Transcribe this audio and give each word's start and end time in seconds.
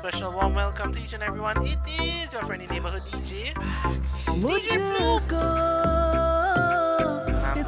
special 0.00 0.32
warm 0.32 0.54
welcome 0.54 0.94
to 0.94 0.98
each 1.04 1.12
and 1.12 1.22
everyone. 1.22 1.54
It 1.62 1.76
is 2.00 2.32
your 2.32 2.42
friendly 2.44 2.66
neighborhood 2.68 3.02
DJ. 3.02 3.52
DJ 4.40 4.78
Fluke. 4.96 5.32
I'm. 7.44 7.66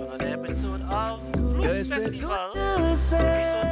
Another 0.00 0.26
episode 0.28 0.80
of 0.88 1.20
Fluke's 1.34 1.90
Festival. 1.90 3.63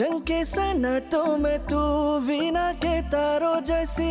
जंग 0.00 0.20
के 0.28 0.44
सन्नाटों 0.44 1.36
में 1.36 1.58
तू 1.68 1.78
वीना 2.26 2.72
के 2.80 3.00
तारों 3.12 3.60
जैसी 3.68 4.08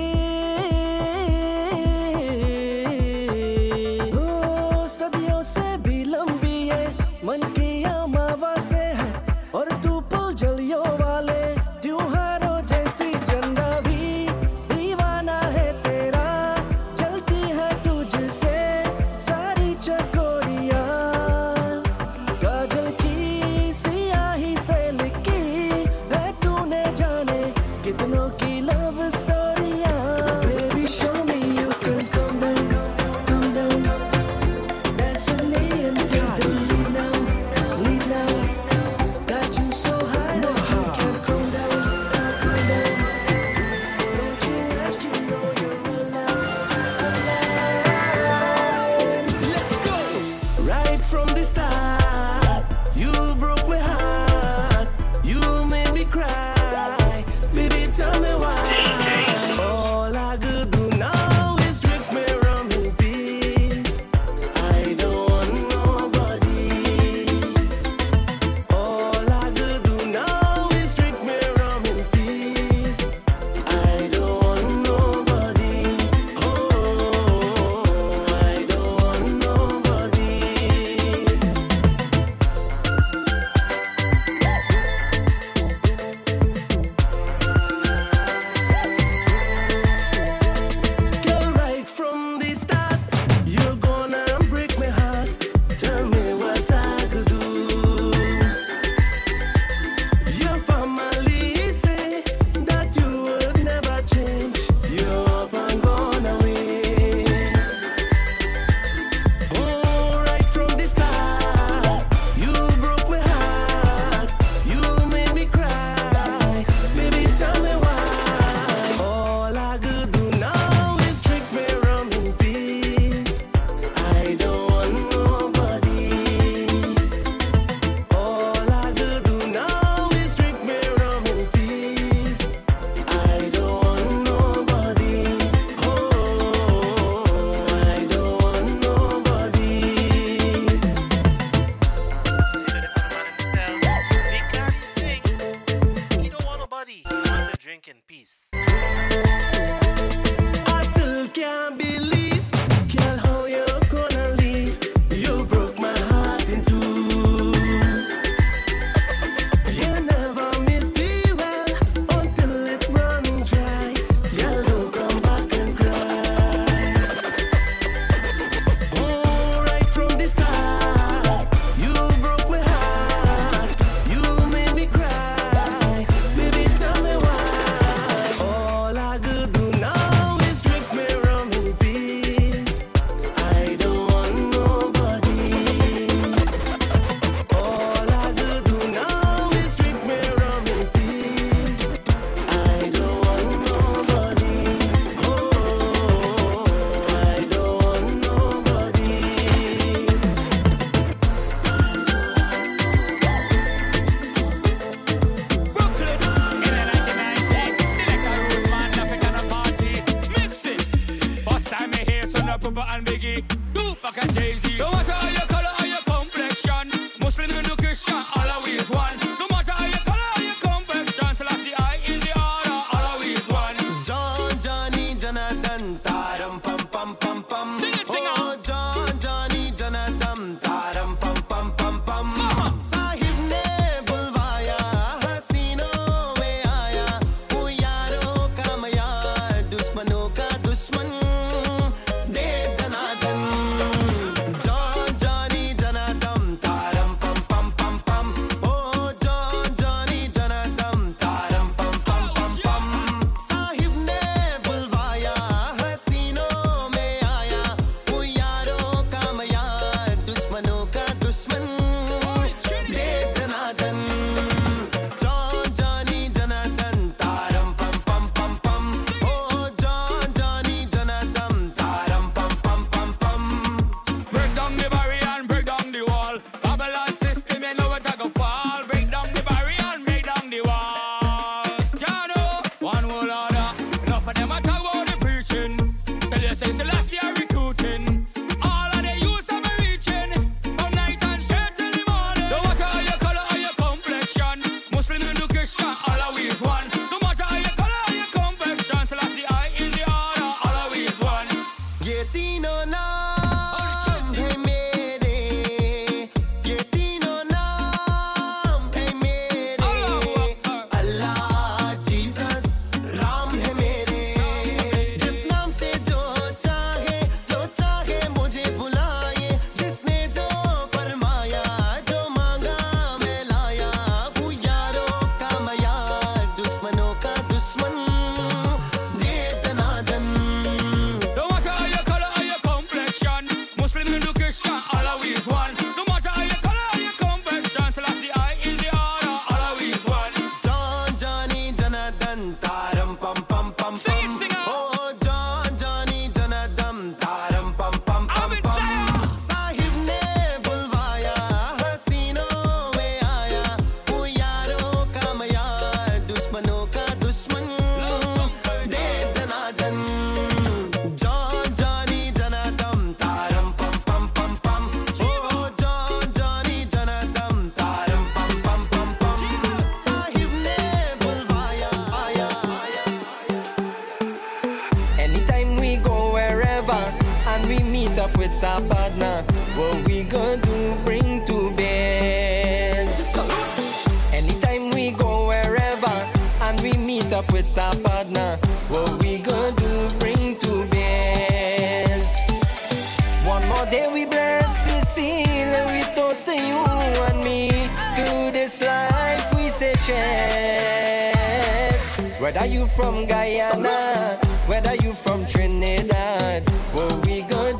Whether 402.60 402.74
you 402.74 402.88
from 402.88 403.26
Guyana, 403.26 404.36
whether 404.68 404.94
you 404.96 405.14
from 405.14 405.46
Trinidad, 405.46 406.70
what 406.92 407.26
we 407.26 407.44
gonna 407.44 407.79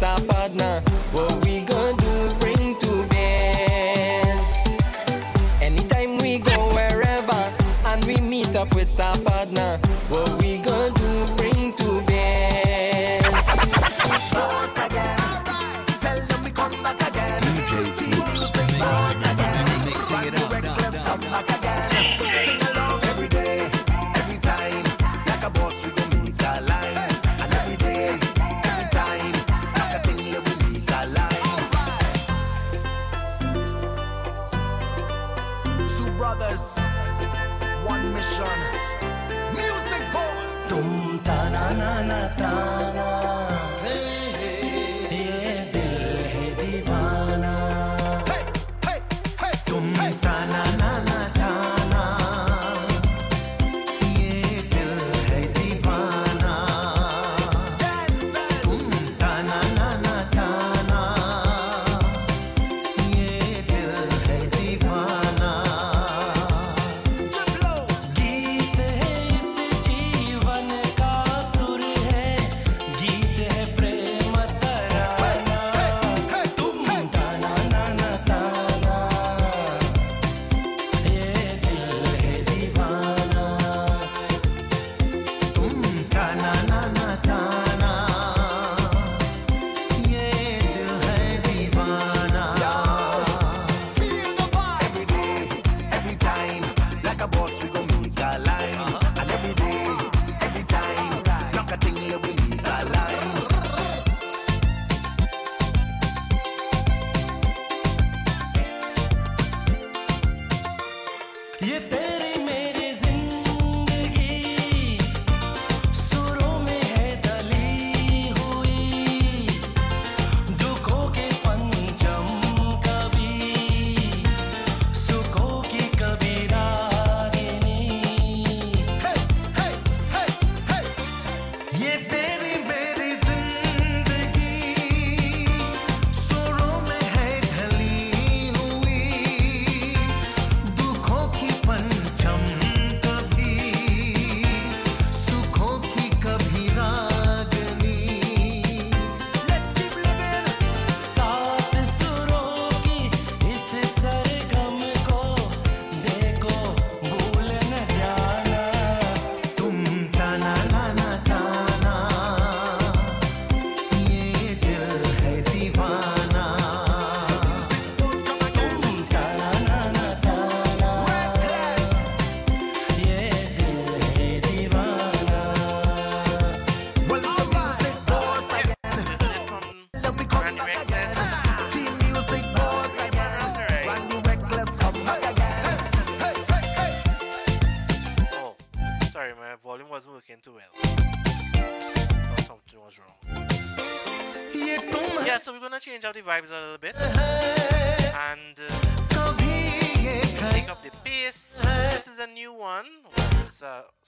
está? 0.00 0.37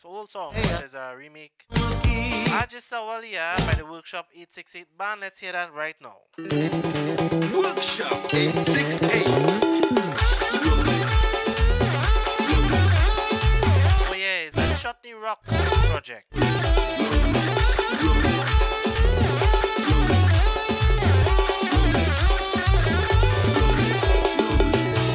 So 0.01 0.09
old 0.09 0.31
song. 0.31 0.55
There's 0.55 0.95
uh, 0.95 1.11
a 1.13 1.17
remake. 1.19 1.67
I 1.73 2.67
just 2.67 2.91
Ajis 2.91 2.97
Awalia 2.97 3.53
uh, 3.53 3.67
by 3.67 3.75
the 3.75 3.85
Workshop 3.85 4.29
868 4.33 4.97
band. 4.97 5.21
Let's 5.21 5.39
hear 5.41 5.53
that 5.53 5.75
right 5.75 5.95
now. 6.01 6.17
Workshop 7.55 8.33
868. 8.33 9.27
Oh 14.09 14.15
yeah, 14.17 14.47
it's 14.47 14.57
a 14.57 14.75
Chutney 14.79 15.13
Rock 15.13 15.45
project. 15.45 16.33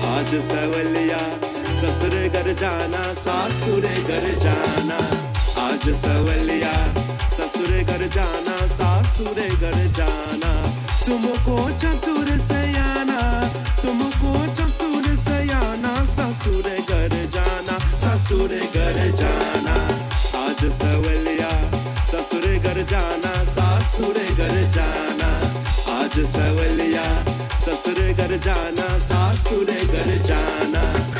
I 0.03 0.23
just 0.29 0.51
Ajis 0.51 0.69
Awalia. 0.69 1.41
Uh, 1.41 1.44
ससुर 1.95 2.15
घर 2.27 2.53
जाना, 2.53 3.01
सासुर 3.13 3.85
घर 4.07 4.25
जाना। 4.39 4.97
आज 5.63 5.83
सवलिया, 5.95 6.73
ससुर 7.37 7.71
घर 7.83 8.07
जाना, 8.07 8.55
सासुर 8.67 9.39
घर 9.61 9.77
जाना। 9.97 10.51
तुमको 11.05 11.57
चतुर 11.79 12.27
सयाना, 12.39 13.19
तुमको 13.81 14.33
चतुर 14.55 15.07
सयाना, 15.15 15.93
ससुर 16.15 16.69
घर 16.89 17.15
जाना, 17.33 17.77
ससुर 18.03 18.55
घर 18.75 18.99
जाना। 19.15 19.75
आज 20.43 20.65
सवलिया, 20.81 21.51
ससुर 22.11 22.47
घर 22.59 22.83
जाना, 22.83 23.33
सासुर 23.55 24.19
घर 24.33 24.55
जाना। 24.69 25.31
आज 25.95 26.19
सवलिया, 26.35 27.07
ससुर 27.65 28.13
घर 28.13 28.37
जाना, 28.37 28.97
सासुर 28.99 29.65
घर 29.65 30.17
जाना। 30.23 31.14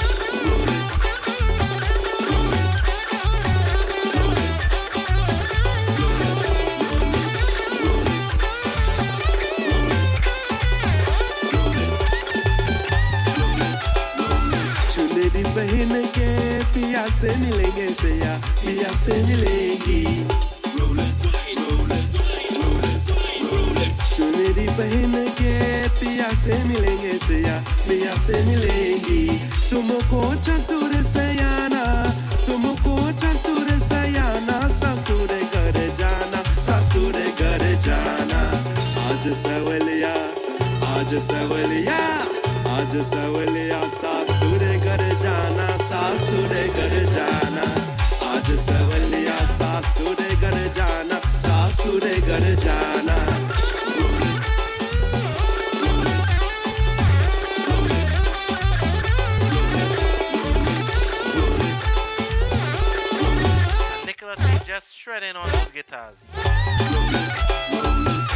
a 17.05 17.11
semi 17.11 17.51
lege 17.51 17.89
say 17.89 18.19
के 25.39 25.87
पिया 25.99 26.29
से 26.41 26.63
मिलेंगे 26.67 27.13
सया 27.25 28.15
से 28.25 28.43
मिलेंगी 28.45 29.23
चतुर 30.45 30.93
सयाना 31.03 31.83
तुमको 32.45 32.95
चतुर 33.21 33.69
सयाना 33.79 34.57
ससुर 34.81 35.27
घर 35.27 35.77
जाना 35.99 36.41
ससुर 36.65 37.19
घर 37.39 37.63
जाना 37.85 38.41
आज 39.05 39.27
सवलिया 39.43 40.13
आज 40.95 41.15
सवलिया 41.31 41.99
आज 42.77 42.97
सवलिया 43.13 43.81
सा 44.01 44.24
सासुर 46.45 46.67
घर 46.77 46.93
जाना। 47.11 47.63
आज 48.29 48.47
सवलिया 48.65 49.37
सासुर 49.59 50.19
घर 50.41 50.57
जाना 50.75 51.17
सासुर 51.41 52.05
घर 52.21 52.43
जाना। 52.63 53.15
And 63.87 64.05
Nicholas 64.05 64.39
is 64.39 64.67
just 64.67 64.95
shredding 64.95 65.35
on 65.35 65.49
those 65.49 65.71
guitars. 65.73 66.19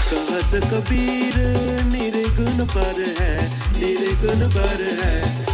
कहत 0.10 0.54
कबीर 0.72 1.36
निर्गुण 1.94 2.66
पर 2.74 3.06
है 3.20 3.34
निर्गुण 3.78 4.50
पर 4.58 4.82
है। 5.02 5.49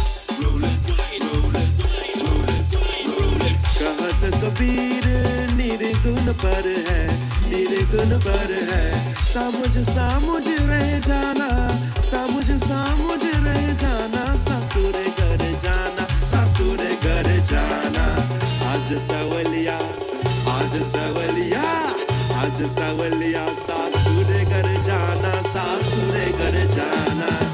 कबीर 4.30 5.06
निर्गुण 5.56 6.32
पर 6.32 6.66
है 6.88 7.02
निर्गुण 7.50 8.18
पर 8.18 8.52
है। 8.70 9.14
सामुझ 9.24 9.78
सामुझ 9.88 10.42
रह 10.48 10.98
जाना, 10.98 11.48
सामुझ 12.02 12.46
सामुझ 12.50 13.20
रह 13.24 13.66
जाना, 13.74 14.24
ससुर 14.46 14.92
घर 14.92 15.44
जाना, 15.62 16.06
ससुर 16.32 16.76
घर 16.76 17.28
जाना। 17.44 18.06
आज 18.72 18.92
सवलिया 19.08 19.78
आज 20.50 20.82
सवलिया 20.82 21.62
आज 22.36 22.62
सवलिया, 22.62 23.46
सासुर 23.46 24.32
घर 24.44 24.82
जाना, 24.82 25.32
सासुर 25.42 26.18
घर 26.38 26.64
जाना। 26.74 27.45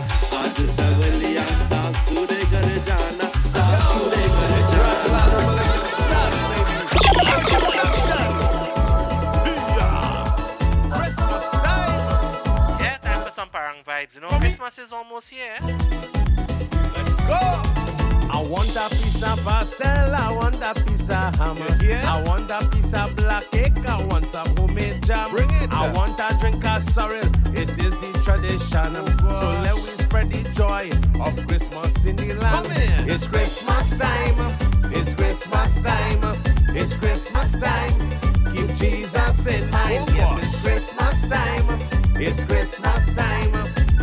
Almost 15.13 15.29
here. 15.29 15.57
Let's 16.97 17.21
go. 17.21 17.37
I 18.35 18.43
want 18.49 18.75
a 18.77 18.89
piece 18.97 19.23
of 19.23 19.45
pastel, 19.45 20.15
I 20.15 20.33
want 20.33 20.63
a 20.63 20.73
piece 20.85 21.11
of 21.11 21.35
hammer. 21.37 21.67
You 21.83 21.89
hear? 21.89 22.01
I 22.05 22.23
want 22.23 22.51
a 22.51 22.67
piece 22.71 22.95
of 22.95 23.15
black 23.17 23.45
cake, 23.51 23.87
I 23.87 24.03
want 24.07 24.27
some 24.27 24.49
homemade 24.57 25.05
jam. 25.05 25.31
Bring 25.31 25.51
it. 25.51 25.71
I 25.71 25.93
want 25.93 26.19
a 26.19 26.35
drink 26.41 26.65
of 26.65 26.83
sorrel, 26.83 27.19
it 27.53 27.69
is 27.85 27.95
the 28.01 28.21
tradition. 28.25 28.95
course. 29.19 29.41
so 29.41 29.49
let 29.61 29.75
we 29.75 29.93
spread 30.01 30.31
the 30.31 30.49
joy 30.55 30.89
of 31.21 31.47
Christmas 31.47 32.07
in 32.07 32.17
the 32.17 32.33
land. 32.33 32.69
Come. 32.69 33.09
It's 33.11 33.29
Christmas 33.29 33.99
time, 33.99 34.57
it's 34.93 35.15
Christmas 35.15 35.83
time, 35.83 36.37
it's 36.75 36.97
Christmas 36.97 37.59
time. 37.61 38.11
Keep 38.55 38.75
Jesus 38.77 39.47
in 39.47 39.69
mind. 39.69 40.09
Oh, 40.09 40.15
yes, 40.17 40.39
it's 40.39 40.63
Christmas 40.63 41.29
time, 41.29 42.02
it's 42.25 42.45
Christmas 42.45 43.13
time, 43.17 43.51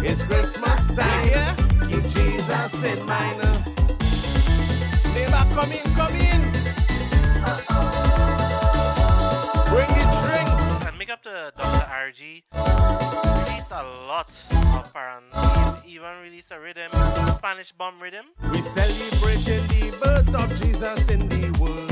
it's 0.03 0.25
Christmas 0.25 0.93
time. 0.93 1.23
hear? 1.23 1.55
Keep 1.87 2.03
Jesus 2.03 2.83
in 2.83 3.05
mind. 3.05 3.39
Neighbor, 5.13 5.45
come 5.55 5.71
in, 5.71 5.85
come 5.95 6.13
in. 6.15 6.41
Bring 9.71 9.91
the 9.95 10.05
drinks. 10.25 10.85
And 10.85 10.97
make 10.99 11.09
up 11.09 11.23
to 11.23 11.53
Dr. 11.55 11.85
RG. 11.87 12.43
Released 13.47 13.71
a 13.71 13.83
lot 14.07 14.29
of 14.51 14.93
parang. 14.93 15.23
Even 15.87 16.21
released 16.21 16.51
a 16.51 16.59
rhythm, 16.59 16.91
Spanish 17.35 17.71
bomb 17.71 18.01
rhythm. 18.01 18.25
We 18.51 18.61
celebrating 18.61 19.65
the 19.67 19.97
birth 20.01 20.35
of 20.35 20.49
Jesus 20.61 21.07
in 21.07 21.29
the 21.29 21.57
world. 21.61 21.89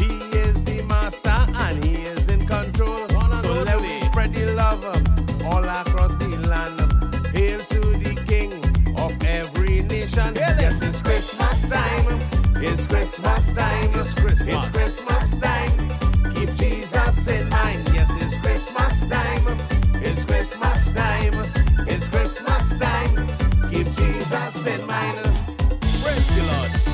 He 0.00 0.38
is 0.40 0.64
the 0.64 0.82
master 0.82 1.30
and 1.30 1.84
he 1.84 2.02
is 2.06 2.28
in 2.28 2.44
control. 2.44 3.06
So 3.08 3.62
let 3.62 3.76
only. 3.76 3.99
Spread 4.10 4.34
the 4.34 4.52
love 4.54 4.84
all 5.46 5.62
across 5.62 6.14
the 6.16 6.30
land. 6.50 6.78
Hail 7.34 7.60
to 7.60 7.80
the 8.02 8.14
King 8.26 8.52
of 8.98 9.12
every 9.24 9.82
nation. 9.82 10.34
Yes, 10.34 10.82
it's 10.82 11.00
Christmas 11.00 11.68
time. 11.68 12.20
It's 12.56 12.86
Christmas 12.88 13.52
time. 13.52 13.90
It's 13.94 14.14
Christmas. 14.14 14.48
It's 14.48 14.68
Christmas 14.76 15.40
time. 15.40 15.72
Keep 16.34 16.50
Jesus 16.54 17.28
in 17.28 17.48
mind. 17.50 17.88
Yes, 17.94 18.10
it's 18.16 18.38
Christmas 18.38 19.08
time. 19.08 19.46
It's 20.02 20.24
Christmas 20.24 20.92
time. 20.92 21.34
It's 21.86 22.08
Christmas 22.08 22.78
time. 22.78 23.14
Keep 23.70 23.86
Jesus 23.92 24.66
in 24.66 24.86
mind. 24.86 25.18
Praise 26.02 26.26
the 26.34 26.42
Lord. 26.50 26.89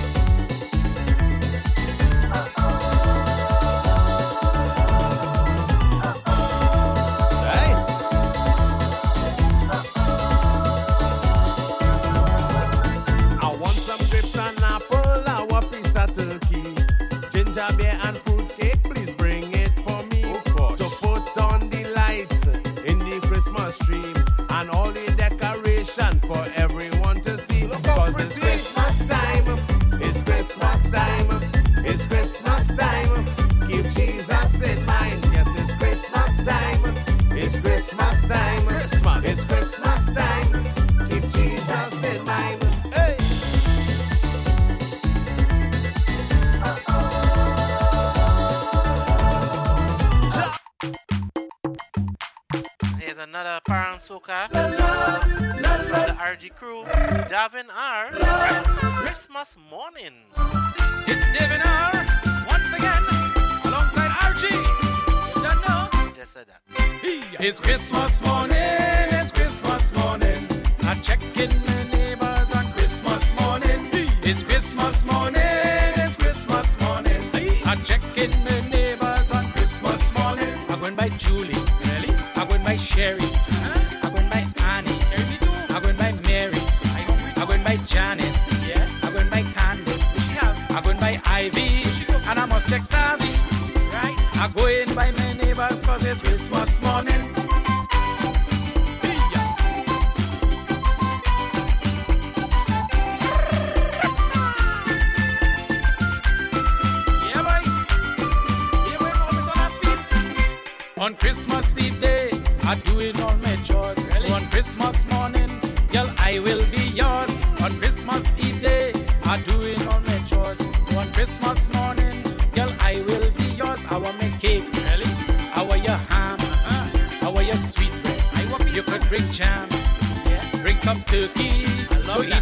It's 67.39 67.61
Christmas 67.61 68.25
morning, 68.25 68.57
it's 68.57 69.31
Christmas 69.31 69.95
morning. 69.95 70.47
I 70.85 70.95
check 71.03 71.21
in 71.39 71.51
the 71.51 71.89
neighbors 71.93 72.57
on 72.57 72.73
Christmas 72.73 73.39
morning. 73.39 74.09
It's 74.23 74.43
Christmas 74.43 75.05
morning. 75.05 75.46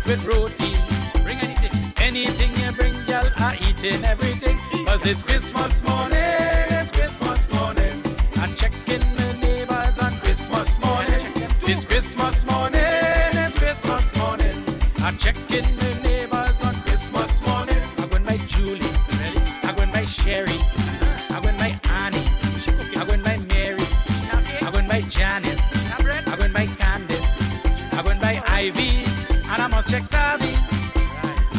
with 0.07 0.25
protein. 0.25 0.77
Bring 1.23 1.39
anything. 1.39 1.73
Anything 1.99 2.51
you 2.65 2.73
bring, 2.73 2.93
girl, 3.07 3.29
I 3.37 3.59
eating 3.69 4.05
everything. 4.05 4.59
Cause 4.87 5.07
it's 5.07 5.23
Christmas 5.23 5.83
morning, 5.83 6.19
it's 6.19 6.93
Christmas 6.93 7.53
morning. 7.53 8.03
I'm 8.37 8.55
checking 8.55 9.01
my 9.17 9.33
neighbors 9.41 9.99
on 9.99 10.13
Christmas 10.19 10.79
morning. 10.85 11.27
It's 11.67 11.85
Christmas 11.85 12.45
morning. 12.47 13.14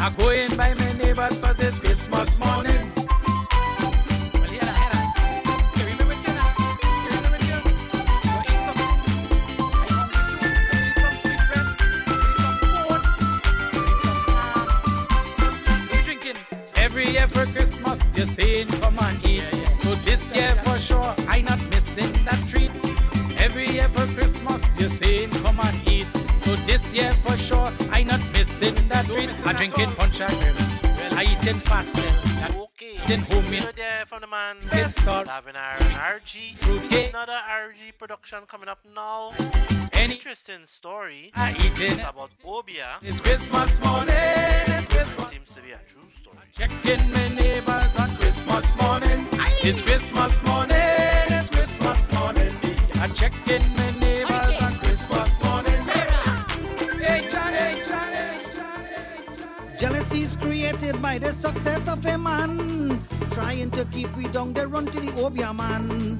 I 0.06 0.08
by 0.56 0.72
my 0.74 0.92
neighbors 0.92 1.36
cause 1.40 1.58
it's 1.58 1.80
Christmas 1.80 2.38
morning. 2.38 2.75
channel. 30.16 30.54
Well, 30.82 31.14
I 31.14 31.24
eat 31.30 31.42
10 31.42 31.60
pastel. 31.60 32.04
Okay. 32.62 32.96
Then 33.06 33.20
homemade. 33.20 33.62
So 33.62 33.72
there 33.72 34.06
from 34.06 34.20
the 34.22 34.26
man. 34.26 34.56
Then 34.72 34.88
salt. 34.88 35.28
Having 35.28 35.56
our 35.56 35.76
RG. 36.16 36.56
Fruitcake. 36.56 37.10
Another 37.10 37.38
RG 37.66 37.98
production 37.98 38.40
coming 38.48 38.68
up 38.68 38.78
now. 38.94 39.32
An 39.92 40.10
interesting 40.10 40.64
story. 40.64 41.32
I 41.34 41.50
eat 41.52 41.80
it. 41.80 41.92
It's 41.92 42.00
about 42.00 42.30
Obeah. 42.44 42.98
It's 43.02 43.20
Christmas 43.20 43.82
morning. 43.84 44.14
It's 44.16 44.88
Christmas. 44.88 45.28
Seems 45.28 45.54
to 45.54 45.60
be 45.60 45.72
a 45.72 45.80
true 45.88 46.08
story. 46.22 46.46
Checking 46.52 47.10
my 47.12 47.28
neighbors 47.34 47.96
on 48.00 48.08
Christmas 48.16 48.66
morning. 48.80 49.26
Aye. 49.38 49.60
It's 49.62 49.82
Christmas 49.82 50.44
morning. 50.44 50.76
It's 51.36 51.50
Christmas 51.50 52.12
morning. 52.18 52.52
I 53.02 53.08
checked 53.08 53.50
in 53.50 53.62
my 53.76 53.90
neighbors 54.00 54.32
okay. 54.32 54.64
on 54.64 54.74
Christmas 54.76 55.44
morning. 55.44 55.72
Hey, 57.04 57.28
John, 57.30 57.52
hey, 57.52 57.82
John. 57.86 58.06
Jealousy 59.76 60.20
is 60.22 60.36
created 60.36 61.02
by 61.02 61.18
the 61.18 61.28
success 61.28 61.86
of 61.86 62.04
a 62.06 62.16
man. 62.16 62.98
Trying 63.30 63.70
to 63.72 63.84
keep 63.86 64.14
we 64.16 64.26
down, 64.28 64.54
they 64.54 64.64
run 64.64 64.86
to 64.86 65.00
the 65.00 65.12
Obeah 65.20 65.52
man. 65.52 66.18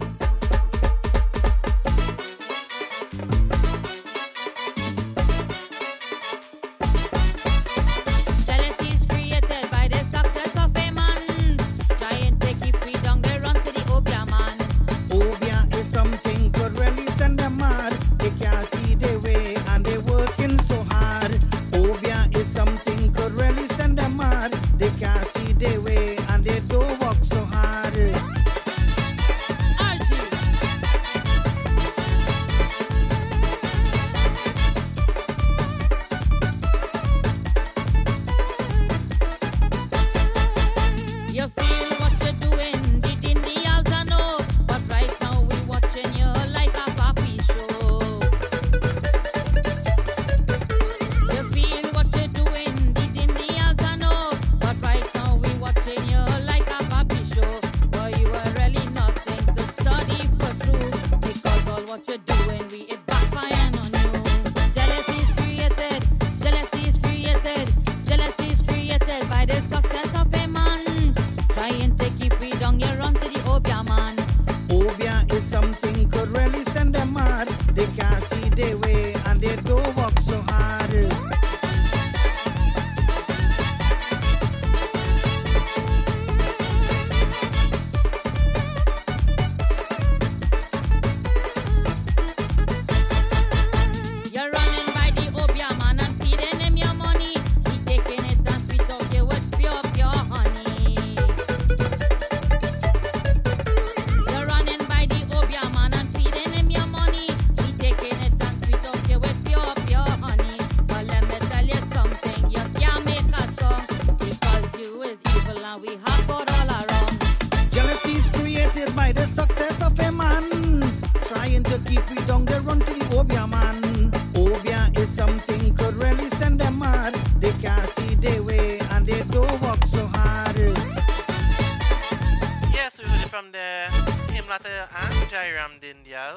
Jairam 135.37 135.79
Dindyal. 135.83 136.37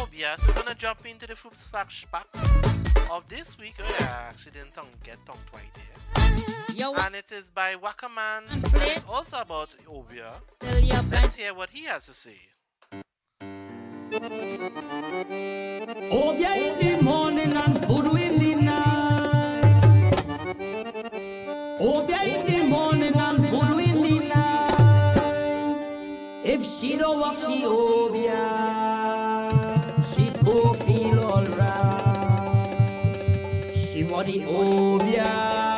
Obeah, 0.00 0.34
oh, 0.34 0.36
so 0.38 0.46
we're 0.46 0.62
gonna 0.62 0.76
jump 0.76 1.04
into 1.04 1.26
the 1.26 1.34
food 1.34 1.54
flashback 1.54 2.28
of 3.10 3.26
this 3.26 3.58
week. 3.58 3.74
Oh 3.80 3.96
yeah, 3.98 4.28
actually 4.28 4.52
didn't 4.52 5.02
get 5.02 5.18
tongue 5.26 5.36
right 5.52 5.74
there. 5.74 5.96
Yo. 6.76 6.94
And 6.94 7.16
it 7.16 7.32
is 7.32 7.48
by 7.48 7.74
Wakaman. 7.74 8.42
It's 8.92 9.04
also 9.08 9.38
about 9.38 9.70
Obeah. 9.88 10.40
Let's 11.10 11.34
hear 11.34 11.54
what 11.54 11.70
he 11.70 11.86
has 11.86 12.06
to 12.06 12.12
say. 12.12 12.38
Obeah 16.12 16.54
in 16.68 16.78
the 16.78 17.02
morning 17.02 17.52
and 17.52 17.84
food 17.84 18.06
in 18.26 18.38
the 18.38 18.54
night. 18.62 19.84
Obeah 21.80 22.22
in 22.22 22.46
the 22.46 22.62
morning 22.64 23.16
and 23.16 23.48
food 23.48 23.78
in 23.88 23.96
the 24.02 24.13
if 26.54 26.64
she 26.64 26.96
don't 26.96 27.18
walk, 27.18 27.38
she 27.38 27.64
obeah. 27.66 28.34
She 30.14 30.30
poor 30.30 30.74
feel 30.74 31.20
all. 31.20 31.44
She 33.72 34.04
want 34.04 34.26
the 34.28 34.44
yeah 35.12 35.73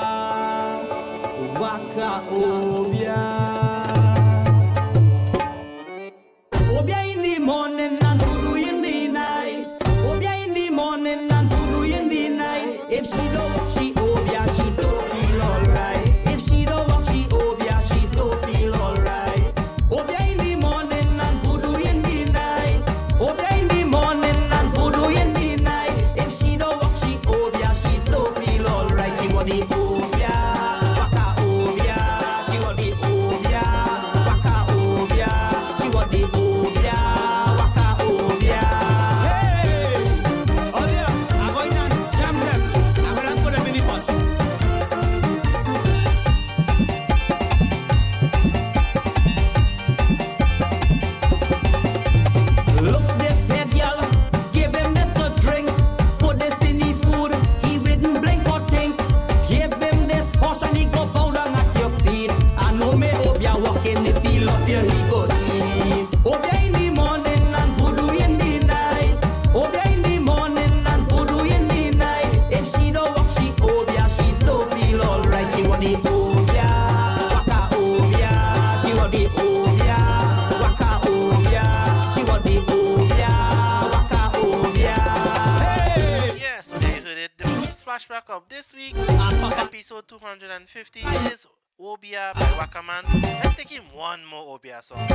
This 88.57 88.73
week, 88.73 88.97
episode 88.97 90.09
250 90.09 91.01
is 91.29 91.47
Obeah 91.79 92.33
by 92.35 92.41
Wakaman. 92.57 93.05
Let's 93.45 93.55
take 93.55 93.69
him 93.69 93.85
one 93.95 94.25
more 94.25 94.55
Obeah 94.55 94.81
song. 94.81 95.07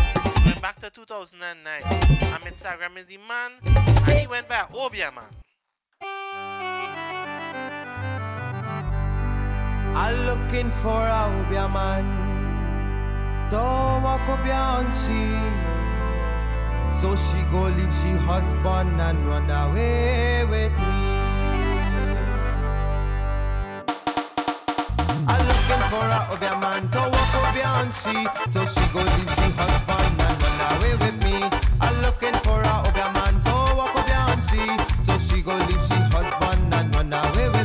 Went 0.45 0.61
back 0.61 0.79
to 0.81 0.91
2009. 0.91 1.81
I'm 1.83 2.41
Instagram 2.41 2.97
is 2.99 3.07
the 3.07 3.17
man, 3.27 3.53
and 3.65 4.19
he 4.19 4.27
went 4.27 4.47
by 4.47 4.63
Obeah 4.71 5.11
man. 5.11 5.23
I'm 9.97 10.15
looking 10.27 10.69
for 10.69 11.01
a 11.01 11.25
Obeah 11.41 11.67
man. 11.67 12.05
Don't 13.49 14.03
walk 14.03 14.21
Obeah 14.29 14.85
on. 14.85 14.93
So 16.93 17.15
she 17.15 17.41
go 17.49 17.63
leave 17.63 17.95
she 17.95 18.11
husband 18.21 19.01
and 19.01 19.17
run 19.27 19.49
away 19.49 20.45
with 20.47 20.71
me. 20.77 21.20
I'm 25.27 25.41
looking 25.47 25.83
for 25.91 26.05
a 26.05 26.19
other 26.33 26.55
man 26.59 26.89
to 26.89 26.99
walk 26.99 27.35
over 27.37 27.61
and 27.61 27.93
see. 27.93 28.25
So 28.49 28.65
she 28.65 28.83
goes 28.93 29.13
and 29.21 29.29
she 29.37 29.47
has 29.59 29.75
fun 29.87 30.19
and 30.27 30.37
run 30.41 30.59
away 30.73 30.93
with 31.03 31.17
me. 31.23 31.37
I'm 31.79 32.01
looking 32.01 32.33
for 32.45 32.59
a 32.61 32.73
other 32.87 33.09
man 33.13 33.33
to 33.45 33.53
walk 33.77 33.95
over 33.95 34.11
and 34.11 34.41
see. 34.43 34.71
So 35.05 35.17
she 35.17 35.41
goes 35.43 35.61
leave 35.67 35.85
she 35.85 35.99
husband 36.15 36.73
and 36.73 36.95
run 36.95 37.13
away 37.13 37.47
with 37.49 37.55
me. 37.55 37.60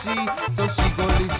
So 0.00 0.66
she 0.66 0.88
gon' 0.96 1.08
leave 1.18 1.39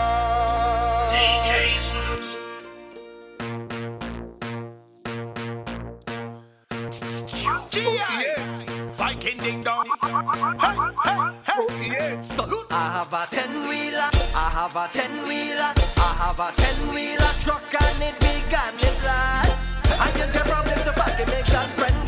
DJ 1.10 1.78
Fluke's. 1.78 2.40
Yeah. 7.74 8.90
Viking 8.92 9.38
ding 9.38 9.62
dong. 9.62 9.86
Hey, 10.02 10.08
hey, 10.08 10.22
hey. 10.24 11.36
Oh, 11.48 11.66
yeah. 11.82 12.20
Salute. 12.20 12.66
I 12.70 12.72
have 12.92 13.12
a 13.12 13.26
ten 13.30 13.68
wheeler. 13.68 14.17
I 14.40 14.50
have 14.50 14.76
a 14.76 14.86
ten 14.92 15.10
wheeler, 15.26 15.72
I 15.96 16.14
have 16.22 16.38
a 16.38 16.52
ten 16.54 16.94
wheeler 16.94 17.34
truck 17.42 17.74
and 17.74 18.02
it 18.04 18.14
began 18.20 18.72
it 18.78 18.96
lad. 19.02 19.50
I 19.98 20.12
just 20.16 20.32
got 20.32 20.46
problems 20.46 20.80
to 20.84 20.92
back 20.92 21.18
it 21.18 21.26
make 21.26 21.46
that 21.46 21.68
friend 21.68 22.07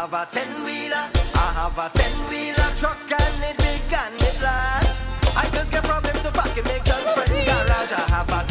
have 0.00 0.14
a 0.14 0.26
ten 0.32 0.48
wheeler, 0.64 1.04
I 1.34 1.46
have 1.60 1.76
a 1.76 1.90
ten 1.98 2.14
wheeler 2.30 2.70
truck 2.80 2.96
and 3.20 3.44
it 3.44 3.56
big 3.58 3.92
and 3.92 4.16
it 4.28 4.40
large. 4.40 4.88
I 5.36 5.44
just 5.52 5.70
get 5.70 5.84
problems 5.84 6.22
to 6.22 6.30
park 6.32 6.56
in 6.56 6.64
my 6.64 6.80
girlfriend 6.88 7.46
garage. 7.46 7.92
I 7.92 8.04
have 8.08 8.32
a 8.32 8.49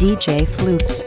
DJ 0.00 0.46
Flukes. 0.46 1.04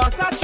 boss, 0.00 0.18
I 0.18 0.39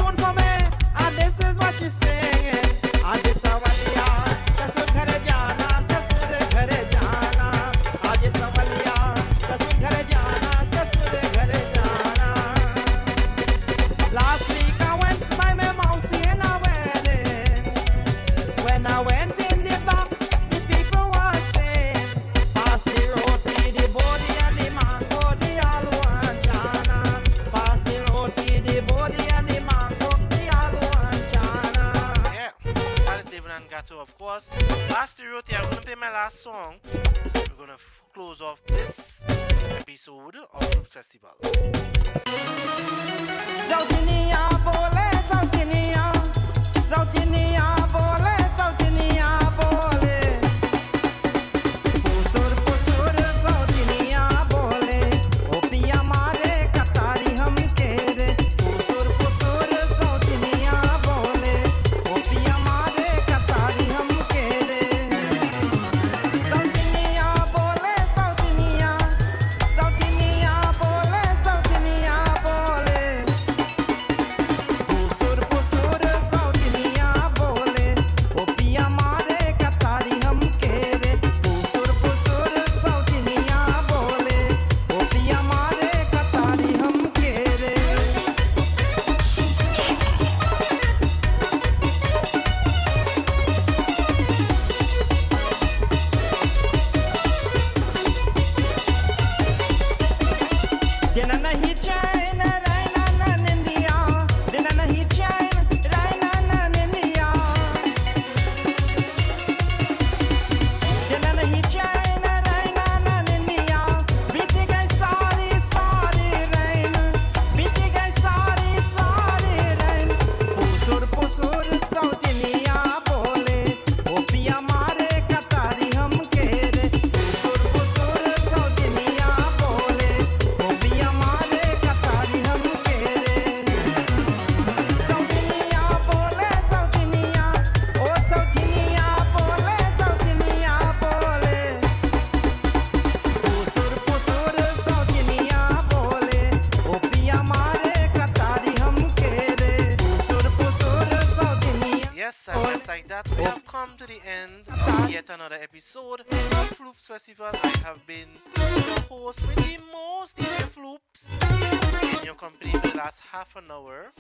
an 163.57 163.71
hour. 163.71 164.13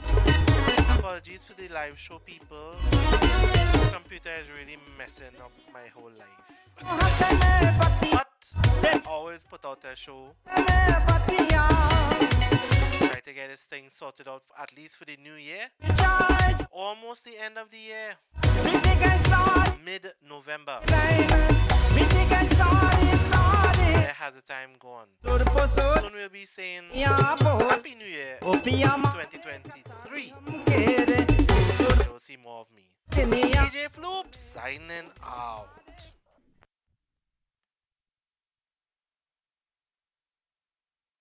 Apologies 0.98 1.44
for 1.44 1.52
the 1.60 1.68
live 1.68 1.98
show, 1.98 2.18
people. 2.18 2.74
This 2.90 3.90
computer 3.92 4.30
is 4.40 4.50
really 4.50 4.78
messing 4.96 5.36
up 5.42 5.52
my 5.72 5.86
whole 5.94 6.10
life. 6.18 6.40
but 8.12 8.26
they 8.80 8.98
always 9.06 9.44
put 9.44 9.64
out 9.66 9.82
their 9.82 9.96
show. 9.96 10.28
Try 10.46 10.64
to 13.24 13.32
get 13.34 13.50
this 13.50 13.66
thing 13.66 13.90
sorted 13.90 14.26
out, 14.26 14.42
at 14.58 14.74
least 14.74 14.96
for 14.96 15.04
the 15.04 15.18
new 15.22 15.34
year. 15.34 15.68
Almost 16.72 17.24
the 17.24 17.38
end 17.44 17.58
of 17.58 17.70
the 17.70 17.78
year. 17.78 18.16
Mid 19.84 20.12
November. 20.26 20.80
Where 24.06 24.14
has 24.14 24.34
the 24.34 24.42
time 24.42 24.70
gone. 24.78 25.08
Soon 25.24 26.12
we'll 26.14 26.28
be 26.28 26.44
saying 26.44 26.84
Happy 26.94 27.96
New 27.96 28.06
Year 28.06 28.38
2023. 28.40 30.32
You'll 32.06 32.20
see 32.20 32.36
more 32.36 32.60
of 32.60 32.70
me. 32.72 32.84
DJ 33.10 33.90
Fluke 33.90 34.28
signing 34.30 35.10
out. 35.24 35.70